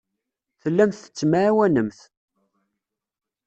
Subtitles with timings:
[0.61, 1.99] Tellamt tettemɛawanemt.